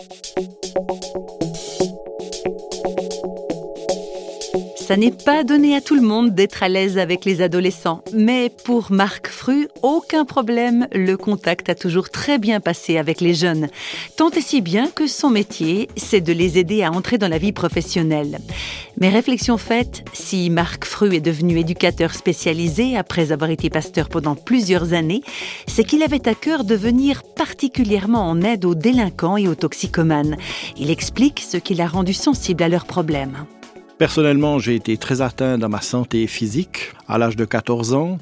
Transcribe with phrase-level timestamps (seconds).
[0.00, 0.69] Thank you.
[4.90, 8.50] Ça n'est pas donné à tout le monde d'être à l'aise avec les adolescents, mais
[8.64, 13.68] pour Marc Fru, aucun problème, le contact a toujours très bien passé avec les jeunes.
[14.16, 17.38] Tant et si bien que son métier, c'est de les aider à entrer dans la
[17.38, 18.40] vie professionnelle.
[19.00, 24.34] Mais réflexion faite, si Marc Fru est devenu éducateur spécialisé après avoir été pasteur pendant
[24.34, 25.22] plusieurs années,
[25.68, 30.36] c'est qu'il avait à cœur de venir particulièrement en aide aux délinquants et aux toxicomanes.
[30.76, 33.46] Il explique ce qui l'a rendu sensible à leurs problèmes.
[34.00, 38.16] Personnellement, j'ai été très atteint dans ma santé physique à l'âge de 14 ans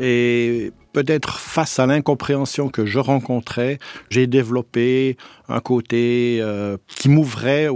[0.00, 5.16] et peut-être face à l'incompréhension que je rencontrais, j'ai développé
[5.48, 7.66] un côté euh, qui m'ouvrait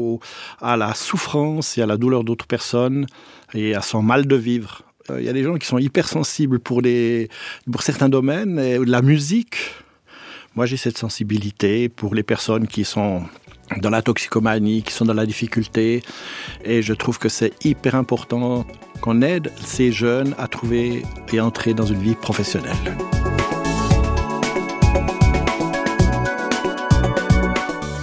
[0.61, 3.07] à la souffrance et à la douleur d'autres personnes
[3.55, 4.83] et à son mal de vivre.
[5.11, 6.81] Euh, il y a des gens qui sont hypersensibles pour,
[7.73, 9.57] pour certains domaines, et la musique.
[10.55, 13.25] Moi, j'ai cette sensibilité pour les personnes qui sont
[13.79, 16.03] dans la toxicomanie, qui sont dans la difficulté.
[16.65, 18.65] Et je trouve que c'est hyper important
[19.01, 22.77] qu'on aide ces jeunes à trouver et entrer dans une vie professionnelle.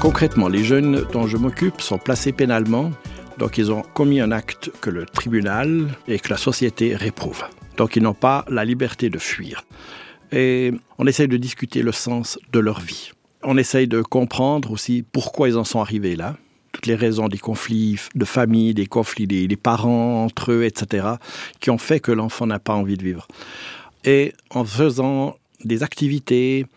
[0.01, 2.91] Concrètement, les jeunes dont je m'occupe sont placés pénalement,
[3.37, 7.43] donc ils ont commis un acte que le tribunal et que la société réprouvent.
[7.77, 9.65] Donc ils n'ont pas la liberté de fuir.
[10.31, 13.11] Et on essaye de discuter le sens de leur vie.
[13.51, 16.37] On essaye de comprendre aussi pourquoi ils en sont arrivés là,
[16.71, 21.07] toutes les raisons des conflits de famille, des conflits des, parents entre eux, etc.,
[21.59, 23.27] qui ont fait que l'enfant n'a pas envie de vivre.
[24.05, 26.67] Et en faisant des activités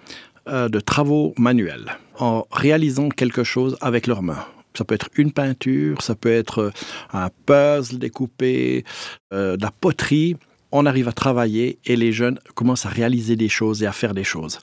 [0.49, 4.47] euh, de travaux manuels, en réalisant quelque chose avec leurs mains.
[4.73, 6.71] Ça peut être une peinture, ça peut être euh,
[7.13, 8.87] un puzzle découpé,
[9.35, 10.37] euh, de la poterie.
[10.75, 14.15] On arrive à travailler et les jeunes commencent à réaliser des choses et à faire
[14.15, 14.59] des choses.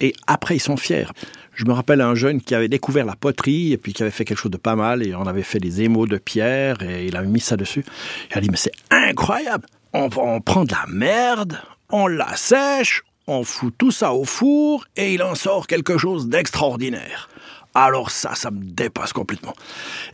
[0.00, 1.06] Et après, ils sont fiers.
[1.54, 4.24] Je me rappelle un jeune qui avait découvert la poterie et puis qui avait fait
[4.24, 7.16] quelque chose de pas mal et on avait fait des émaux de pierre et il
[7.16, 7.84] avait mis ça dessus.
[8.30, 9.66] Il a dit, mais c'est incroyable.
[9.92, 11.58] On, on prend de la merde,
[11.90, 16.28] on la sèche, on fout tout ça au four et il en sort quelque chose
[16.28, 17.28] d'extraordinaire.
[17.74, 19.54] Alors ça, ça me dépasse complètement.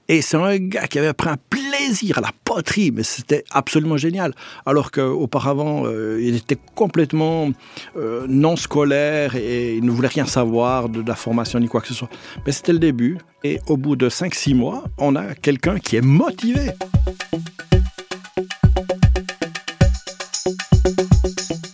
[0.08, 3.96] Et c'est un gars qui avait pris un plaisir à la poterie, mais c'était absolument
[3.96, 4.34] génial.
[4.66, 7.50] Alors qu'auparavant, euh, il était complètement
[7.96, 11.88] euh, non scolaire et il ne voulait rien savoir de, la formation ni quoi que
[11.88, 12.10] ce soit.
[12.46, 13.18] Mais c'était le début.
[13.44, 16.70] Et au bout de 5-6 mois, on a quelqu'un qui est motivé.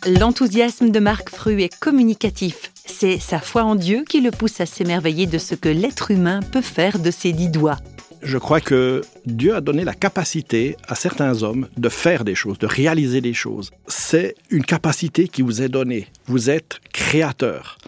[0.07, 2.70] L'enthousiasme de Marc Fru est communicatif.
[3.01, 6.41] C'est sa foi en Dieu qui le pousse à s'émerveiller de ce que l'être humain
[6.43, 7.79] peut faire de ses dix doigts.
[8.21, 12.59] Je crois que Dieu a donné la capacité à certains hommes de faire des choses,
[12.59, 13.71] de réaliser des choses.
[13.87, 16.09] C'est une capacité qui vous est donnée.
[16.27, 17.79] Vous êtes créateur.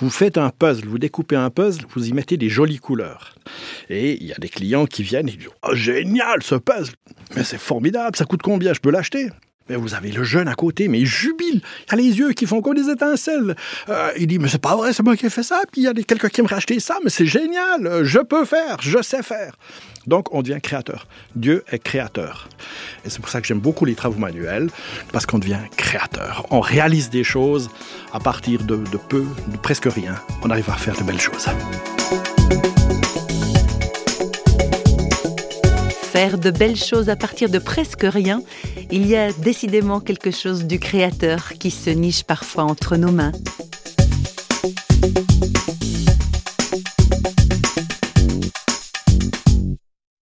[0.00, 3.36] Vous faites un puzzle, vous découpez un puzzle, vous y mettez des jolies couleurs.
[3.88, 6.92] Et il y a des clients qui viennent et disent oh, génial ce puzzle
[7.36, 8.74] Mais c'est formidable, ça coûte combien?
[8.74, 9.30] Je peux l'acheter?
[9.68, 11.60] Mais vous avez le jeune à côté, mais il jubile.
[11.88, 13.56] Il a les yeux qui font comme des étincelles.
[13.88, 15.60] Euh, il dit, mais c'est pas vrai, c'est moi qui ai fait ça.
[15.70, 18.04] Puis il y a quelqu'un qui aimerait acheter ça, mais c'est génial.
[18.04, 19.54] Je peux faire, je sais faire.
[20.06, 21.06] Donc on devient créateur.
[21.36, 22.48] Dieu est créateur.
[23.04, 24.70] Et c'est pour ça que j'aime beaucoup les travaux manuels,
[25.12, 26.46] parce qu'on devient créateur.
[26.50, 27.70] On réalise des choses
[28.12, 30.14] à partir de, de peu, de presque rien.
[30.42, 31.46] On arrive à faire de belles choses.
[36.18, 38.42] De belles choses à partir de presque rien,
[38.90, 43.30] il y a décidément quelque chose du créateur qui se niche parfois entre nos mains.